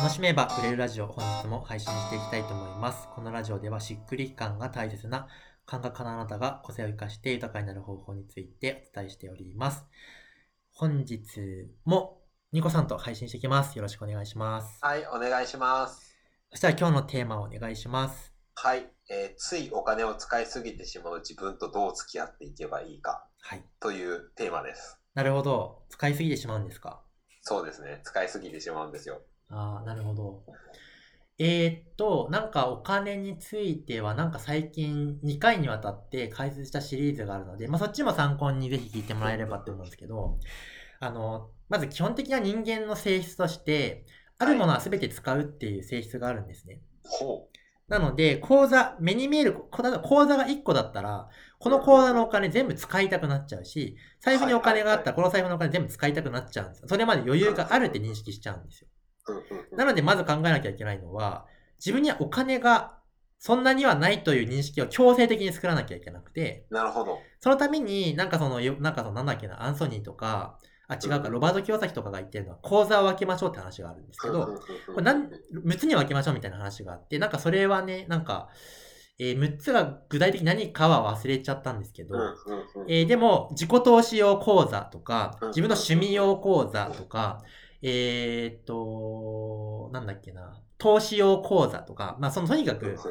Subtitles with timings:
[0.00, 3.08] 楽しめば売れるラジオ本日も配信していきたいと思います。
[3.16, 5.26] このラジオではしっくり感が大切な
[5.66, 9.84] 感覚家のあなたが個性を生かして豊かになる方法についてお伝えしております。
[10.70, 11.18] 本日
[11.84, 12.20] も
[12.52, 13.76] ニコさんと配信していきます。
[13.76, 14.78] よろしくお願いします。
[14.82, 16.16] はい、お願いします。
[16.52, 18.32] そしたら今日のテーマをお願いします。
[18.54, 23.64] はい、えーついお金を使いすぎてしまう自分とどう付き合っていけばいいかはい。
[23.80, 24.96] というテーマです。
[25.14, 25.82] なるほど。
[25.88, 27.02] 使いすぎてしまうんですか？
[27.42, 29.22] そうですね、使いすぎてしまうんですよ。
[29.50, 30.42] ああ、なるほど。
[31.38, 40.38] えー、っと、なんかお金については、なんか最近2回にわたって解説したシリーズがあるので、まあそっちも参考にぜひ聞いてもらえればって思うんですけど、
[40.98, 44.04] あの、まず基本的な人間の性質として、
[44.38, 46.80] あるものは全て使うっていう性質があるんですね。
[47.04, 47.48] ほ
[47.88, 49.82] なので、口座、目に見える、口
[50.26, 56.88] 座が1個だったら、この口座のお金全部使いたくなっちゃうし、財布にお金があったら、この財布のお金全部使いたくなっちゃうんですよ。
[56.88, 58.88] それまで余裕があるって認識しちゃうんですよ。
[59.76, 61.46] なので、まず考えなきゃいけないのは、
[61.78, 62.98] 自分にはお金が
[63.38, 67.18] そんなにはないという認識を強制的に作らなきゃいけなくて、なるほど。
[67.40, 78.48] そのために、なんかその、よなんかその、なんだっけな、アンソニーとか、あ、違うか、ロバート清崎とかが言ってるのは、口座を分けましょうって話があるんですけど、これなん、6つに分けましょうみたいな話があって、なんかそれはね、なんか、
[79.20, 82.16] えー6つが具体的に何かは忘れちゃったんですけど、
[82.88, 87.42] えーでも、自己投資用口座とかうん、自分の趣味用口座とか、
[87.82, 93.04] えーっと、なんだっけな、投資用口座とか、まあ、そのとにかく、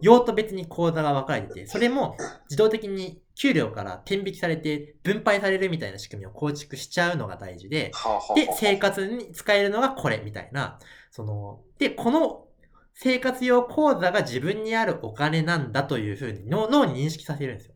[0.00, 8.00] 用途別に口座が分かれてて、それも自動的に給料から天引きされて分配されるみたいな仕組みを構築しちゃうのが大事で、
[8.32, 10.78] で、生活に使えるのがこれみたいな、
[11.10, 12.46] その、で、この
[12.94, 17.74] 生活用口座が自分にあるお金なんだというふうに脳脳に認識させるんですよ。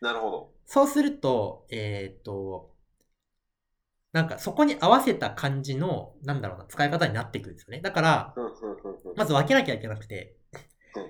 [0.00, 0.52] なるほど。
[0.66, 2.70] そうすると、えーっと、
[4.12, 7.80] なんかそこに合わせた感じの、なんだろうな、使い方になっていくんですよね。
[7.80, 8.34] だから、
[9.16, 10.36] まず分けなきゃいけなくて、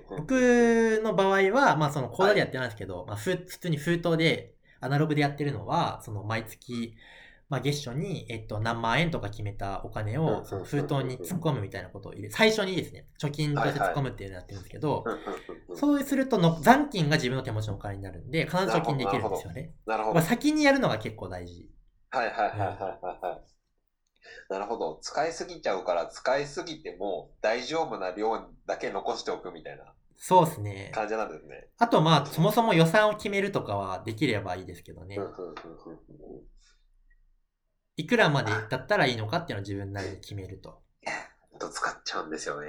[0.09, 6.95] 僕の場合は、まあその口座でやってないんですけど、まあふ普通に封筒で、アナログでやってるのは、その毎月、
[7.49, 15.25] まあ月初に、えっと、何万円とか決めたお金を、その封筒に突っ込むみたいなことを入れ、最初にですね、貯金として突っ込むっていうのをやってるんですけど、うんうんうん
[15.73, 19.71] そうするとの残金が自分の手持ちのお金になるんで、必ず貯金できるんですよね。
[19.85, 20.15] なるほど。
[20.15, 21.69] まあはい先にやるのが結構大事。
[22.11, 23.41] はいはいはいはいはい。
[24.49, 24.99] なるほど。
[25.01, 30.91] 使いすぎちゃうから、使いすぎても大丈夫な量だけ残しておくみたいなそうですね。
[30.93, 31.69] 感じなんですね。
[31.79, 35.17] あとまあ、そもそも予算を決めるとかはできればいいですけどね
[37.97, 40.83] いくらまでだったらいいのかっていうのを自分なりに決めると。
[41.59, 42.67] と使っちゃうんですよね。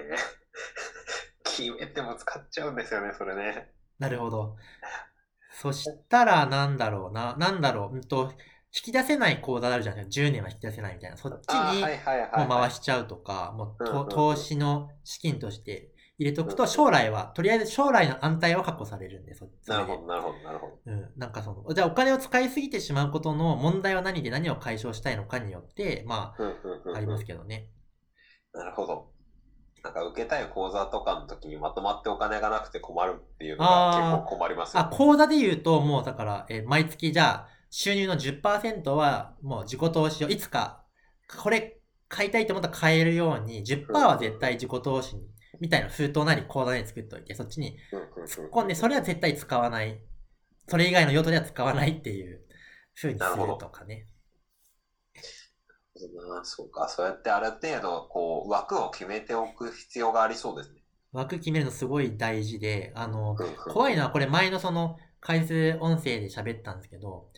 [1.44, 3.72] 決めても使っちゃうんですよね、それね。
[3.98, 4.56] なるほど。
[5.50, 8.32] そしたら、なんだろうな、なんだろう、うんと、
[8.74, 10.26] 引き出せない口座あるじゃないですか。
[10.26, 11.16] 10年は引き出せないみたいな。
[11.16, 12.00] そっちにもうはい。
[12.48, 20.78] 回しちゃうとか、もう投資の資金として入れとくと、将来は、とりあえず将来の安泰は確保されるんで、そそれでなるほど、なるほど、なるほど。
[20.86, 27.68] うん、なんかその、じゃあお金を使いすぎてしまうことの問題は何で何を解消したいのかによって、まあ、ありますけどね。
[28.52, 29.10] なるほど。
[29.82, 40.84] なんか受けたい講座とかの時にまとまってお金がなくて困るっていうのあーが結構困りますよあ、口座で言うと、もうだから、えー毎月じゃあ、収入の10%は、もう自己投資をいつか、
[41.38, 45.22] これ買いたいと思ったら買えるように、10%は絶対自己投資に、
[45.58, 47.78] みたいな封筒なり口座に作っておいて、そっちに
[48.26, 50.02] 突っ込んで、それは絶対使わない。
[50.68, 52.42] それ以外の用途では使わないっていう
[52.94, 54.06] 風にするとかね。
[56.28, 56.86] なあそうか。
[56.90, 60.82] そうやってある程度、こう、枠を決めておく必要がありそうですね。
[61.12, 63.34] 枠決めるのすごい大事で、あの、
[63.72, 67.30] 怖いのはこれ前のその解説音声で喋ったんですけど、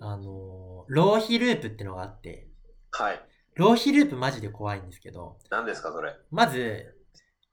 [0.00, 2.48] あの、浪費ループってのがあって、
[2.90, 3.20] はい。
[3.54, 6.14] 浪費ループマジで怖いんですけど、何ですか、それ？
[6.30, 6.96] まず、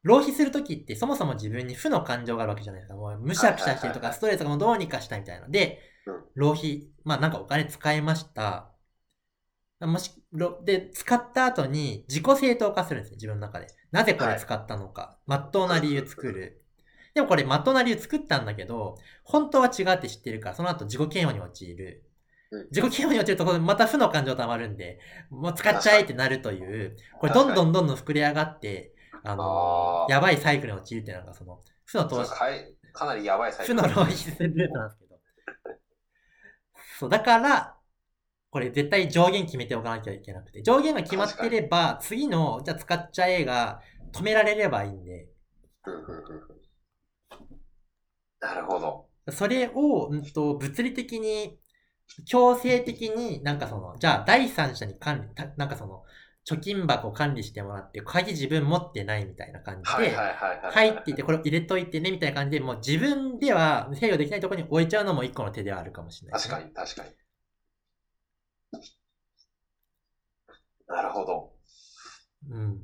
[0.03, 2.96] 浪費するときってそもそも自分に負の感情があるわけじゃないですか。
[2.96, 8.72] もうむしゃくしゃしてるとか、はいはいはいはいストレスがもうどうにかしたいみたいなのでうん、浪費、まあなんかお金使いました。
[9.81, 13.68] もし、ろで、使った後に自己正当化するんですね、自分の中で。
[13.92, 15.19] なぜこれ使ったのか。
[15.27, 16.63] まっとうな理由作る。
[17.13, 22.06] でもこれまっとうな理由作ったんだけど、本当は違うって知ってるから、その後自己嫌悪に陥る。
[22.52, 22.68] うん。
[22.72, 25.00] 自己嫌悪に陥るところでまた負の感情溜まるんで、
[25.30, 30.12] もう使っちゃえってなるという、これどんどんどんどん膨れ上がって、あのあー。
[30.12, 32.32] やばいサイクルに陥るっていうのが、その、負の投資、
[32.94, 35.20] かなりやばいサイ負の浪費するルートなんですけど。
[37.00, 37.78] そう、だから、
[38.50, 43.82] これ絶対上限決めておかなきゃいけなくて、上限が決まってれば、次の、じゃあ使っちゃえが
[44.14, 45.28] 止められればいいんで、
[48.40, 49.08] なるほど。
[49.32, 51.60] それを、うんと、物理的に、
[52.25, 56.04] 強制的になんかその、じゃあ第三者に管理、たなんかその、
[56.50, 60.15] 貯金箱管理してもらって、鍵自分持ってないみたいな感じで。
[60.15, 66.63] 入っていて、これを入れといてね、みたいな感じで、もう自分では制御できないところに置いちゃうのも一個の手ではあるかもしれない、確か。
[66.63, 67.09] に確かに。
[70.88, 71.51] なるほど。
[72.50, 72.80] うん。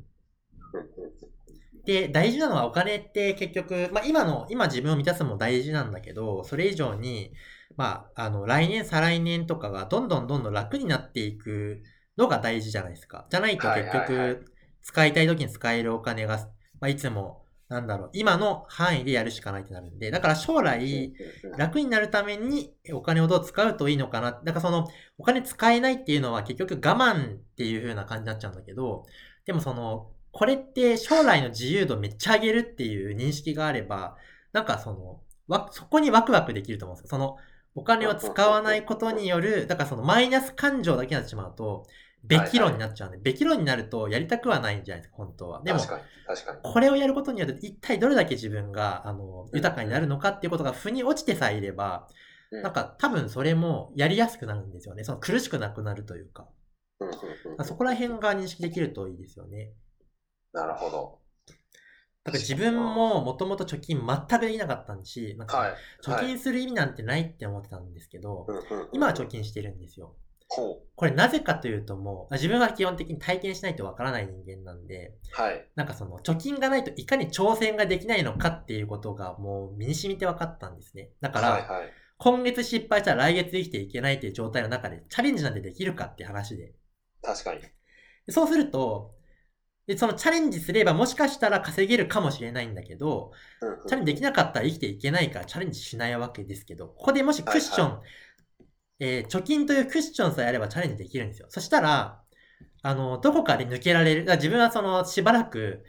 [1.85, 7.31] で、大事なのはお金って結局、まあ今の、今自分を満たすのも大事なんだけど、それ以上に、
[7.75, 11.81] まあ、あの、来年、再来年とかがどんどんどんどん楽になっていく
[12.17, 13.25] のが大事じゃないですか。
[13.29, 14.45] じゃないと結局、
[14.81, 16.37] 使いたい時に使えるお金が、
[16.79, 21.13] まあいつも、なんだろう、今の範囲でやるしかないってなるんで、だから将来、
[21.57, 24.31] 楽になるためにお金をどう使うといいのかな。
[24.31, 24.87] だからその、
[25.17, 29.05] お金使えないっていうのは結局我慢っていう風な感じになっちゃうんだけど、
[29.45, 34.17] でもその、これって将来の自由度めっちゃ上げるっていう認識があれば、
[34.51, 37.09] なんかその、わ、そこにワクワクできると思うんですよ。
[37.09, 37.37] その、
[37.75, 41.85] お金を使わないことによる、だからそのマイナス感情だけになってしまうと、
[42.23, 45.61] べき論になっちゃうんで、べき論になるとやりたくはないんじゃないですか、本当は。
[45.63, 45.79] でも。
[46.63, 52.23] これをやることによって一体どれだけ自分が、あの、豊かになるのかっていうことが腑に落ちてさえいれば、うん
[52.61, 55.03] なんか多分それもやりやすくなるんですよね。
[55.03, 56.47] その苦しくなくなるというか。
[57.63, 59.71] そこら辺が認識できるといいですよね。
[60.53, 61.22] なるほど。
[62.23, 65.71] だから自分ももともと貯金全くできなかったんし、なんはい
[66.05, 66.11] か。
[66.13, 68.47] 貯金する意味なんてないって思ってたんですけど、
[68.93, 70.15] 今は貯金してるんですよ。
[70.47, 75.41] ほこれなぜかというともう、自分は基本的に体験しないとわからない人間なんで、う。
[75.41, 75.67] はい。
[75.75, 81.09] なんかその貯金がないといかに挑戦ができないのかっていうことがもう身に染みて分かったんですね。
[81.19, 81.91] だから、はいはい。
[82.19, 86.73] 今月失敗したら来月生きていけないっていう状態の中でチャレンジなんてできるかって話で。
[87.21, 87.61] 確かに。
[87.61, 89.12] でそうすると、
[89.87, 93.31] で、そのチャレンジすればもしかしたら稼げるかもしれないんだけど、
[93.87, 98.01] チャレンジできなかったら生きていけないからチャレンジしないわけですけど、ここでもしクッション、は
[98.99, 101.47] えー貯金というクッションさえあればチャレンジできるんですよ。
[101.49, 102.23] そしたら、
[102.83, 104.21] あの、どこかで抜けられる。
[104.21, 105.83] だから自分はその、しばらく、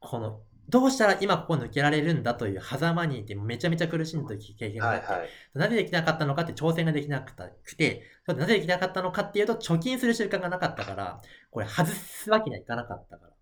[0.00, 5.30] この、どうしたら今ここ抜けられるんだという狭間にいてめちゃめちゃ苦しんだ時経験があって、はいはい。
[5.54, 7.32] なぜできなかったのかって挑戦ができなく
[7.76, 11.20] て、なぜできなかったのかっていうと貯金する習慣がなかったから、
[11.50, 13.33] これ外すわけにはいかなかったから。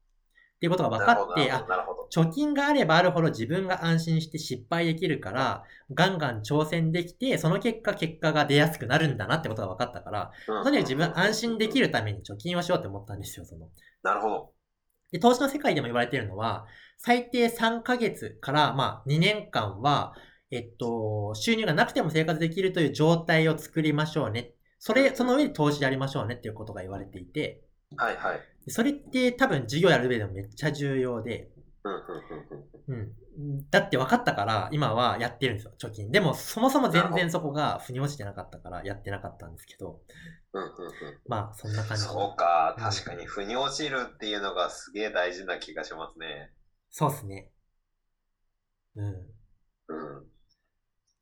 [0.63, 1.67] っていうことが分かって、あ。
[2.15, 13.71] 貯金があればあるほど自分が安心して失敗できるから、ガンガン挑戦できて、その結果結果が出やすくなるんだなってことが分かったから、うんとにかく自分は安心できるために貯金をしようって思ったんですよ、その。
[14.05, 14.53] なるほど。
[15.11, 16.67] で、投資の世界でも言われているのは、
[16.99, 20.15] 最低3ヶ月から、まあ、2年間は、
[20.53, 24.53] えっと、収入がなくても生活できるという状態を作りましょうね。
[24.79, 27.63] それ、その上で投資やりましょうねっていうことが言われていて、
[27.97, 28.41] はいはい。
[28.69, 31.51] それって多分事業やる上でもめっちゃ重要で、
[31.85, 33.71] うんうんうんうんうん。
[33.71, 36.11] だって分かったから、今はやってるんですよ、貯金。
[36.11, 40.01] でも、そもそも全然そこが腑に落ちてなかったから、やってなかったんですけど、
[40.53, 42.03] うんうんうんまあ、そんな感じ。
[42.03, 46.53] そうか、うん確かに腑に落ちるっていうのがすげえ大事な気がしますね。
[46.91, 47.51] そうですね。
[48.97, 49.07] うん。
[49.89, 50.32] うん。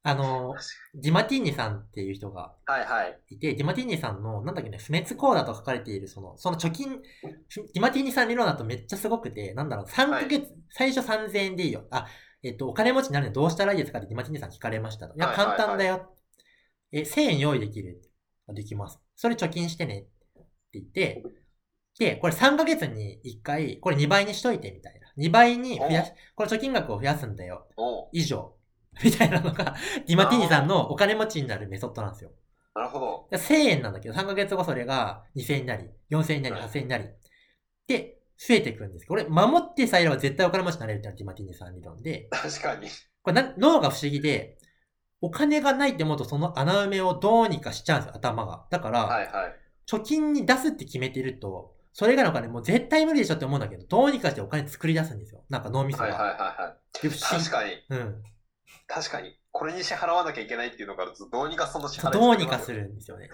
[0.03, 0.55] あの、
[0.95, 3.21] ディマティーニさんっていう人がはいはい。
[3.29, 11.87] いて、ディマティーニさんの、なんだっけね、不滅コーダと書かれている、その、その貯金、ディマティーニさん理論だとめっちゃすごくて、なんだろう、3ヶ月、最初3000円でいいよ。
[11.91, 12.07] あ、
[12.43, 15.15] えっと、お金持ちになるにはどうしたらいいですかってディマティーニさん聞かれましたと。
[15.15, 16.15] いや、はいはいはい簡単だよ。
[16.93, 18.01] え、1000円用意できる
[18.49, 18.99] あできます。
[19.17, 20.11] それ貯金してねって
[20.75, 21.23] 言って、
[21.99, 25.13] で、これ3ヶ月に1回、これ2倍にしといてみたいな。
[25.19, 27.69] 2倍に増やし、これ貯金額を増やすんだよ。
[27.77, 28.57] おう以上。
[29.05, 29.77] みたいなのが、
[30.07, 32.33] ディマティーニさんのお金持ちになるメソッドなんですよ。
[32.75, 33.29] なるほど。
[33.31, 37.05] で1000円なんだけど、3ヶ月後それが2000円になり、4000円になり、はい8000円になり。
[37.87, 39.07] で、増えていくんです。
[39.07, 42.89] これ、守ってさえいれば絶対お金持ちになれるっていうのがディマティーニさん理論で、確かに。
[43.23, 44.59] これな脳が不思議で、
[45.21, 48.67] お金がないって思うとその穴埋めをどうにかしちゃうんですよ、頭が。
[48.71, 49.57] だから、はいはい。
[49.87, 55.45] 貯金に出すって決めてると、それ以外のお金もう絶対無理でしょって思うんだけど、どうにかしてお金作り出すんですよ。
[55.49, 56.05] なんか脳みそが。
[56.05, 57.21] はいはいはいはい。
[57.21, 57.73] 確かに。
[57.91, 58.23] うん。
[58.93, 59.37] 確かに。
[59.53, 62.83] これに支払わなきゃいけないっていうのがあると、どうにかその支払いどうにかする。
[62.83, 63.31] るんですよね。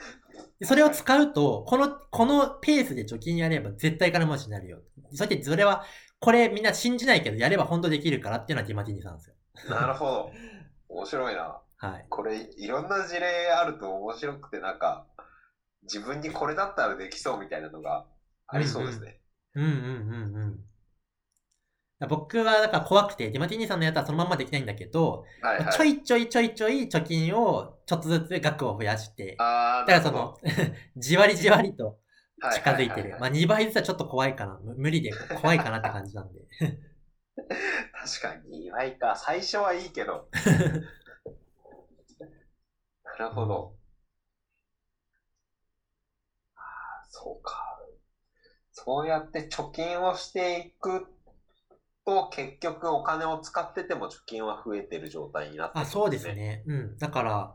[0.60, 4.80] でそれを使うと、この、このペースで貯金やれば絶対金持ちになるよ。
[5.12, 5.84] そしてそれは、
[6.20, 9.34] これみんな信じないけど、やれば本当できるからっていうのはディマティーニさんですよ。
[9.70, 10.30] なるほど。
[10.88, 11.60] 面白いな。
[11.78, 12.06] はい。
[12.10, 15.06] これ、いろんな事例あると面白くて、なんか、
[15.82, 18.06] 自分にこれだったらできそうみたいなのが
[18.46, 19.20] ありそうですね。
[19.54, 20.60] うんうんうんうん。
[22.08, 25.72] 僕はだから怖くて、ディマティーニさんのやつはそのままできないんだけど、はいはい。
[25.72, 30.38] ちょいちょいちょいちょい貯金をちょっとずつ額を増やして、あーだからその、
[30.96, 31.98] じわりじわりと
[32.52, 33.16] 近づいてる。
[33.18, 34.58] まあ2倍ずつはちょっと怖いかな。
[34.62, 35.10] む無理で
[35.40, 36.40] 怖いかなって感じなんで。
[37.92, 39.16] 確かに2倍か。
[39.16, 40.28] 最初はいいけど。
[43.04, 43.74] なるほど。
[46.56, 47.80] ああ、そうか。
[48.72, 51.06] そうやって貯金をしていく
[52.06, 56.26] と、結局お金を使ってても貯金は増えてる状態になってるんあ、そうです。
[56.28, 56.62] ね。
[56.66, 56.96] うん。
[56.96, 57.54] だから、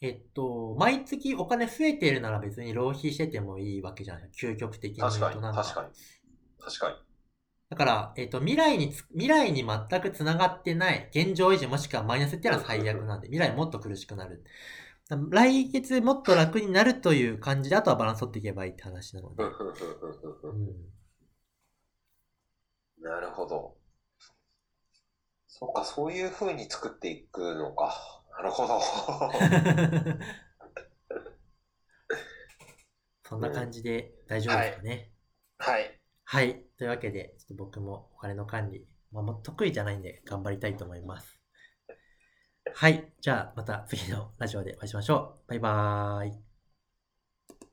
[0.00, 5.88] えっと、毎月お金増えているなら別に浪費しててもいいわけじゃない究極的に言う確かに、となん確かに。
[6.64, 6.96] 確かに。
[7.70, 14.44] だから、えっと、未来につ、未来に全く繋がってない、現状維持もしくはマイナスっていうのは最悪なんで、未来もっと苦しくなる。
[15.08, 19.42] だ来月もっと楽になるという感じで、あとはバランス取っていけばいいって話なので。
[19.42, 20.94] うんん。
[23.04, 23.76] なるほど。
[25.46, 27.94] そっか、そういう風に作っていくのか。
[28.36, 28.80] なるほど。
[33.22, 35.12] そんな感じで大丈夫ですかね。
[35.58, 36.00] はい。
[36.24, 36.64] はい。
[36.78, 41.38] というわけで、ちょっと僕もお金の管理、まあ、得意じゃないんで頑張りたいと思います。
[42.74, 43.12] はい。
[43.20, 45.48] じゃあ、また次のラジオでお会いしましょう。
[45.48, 46.43] バイバーイ。